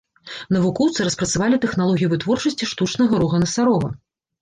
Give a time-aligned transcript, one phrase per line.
[0.55, 3.97] Навукоўцы распрацавалі тэхналогію вытворчасці штучнага рога насарога.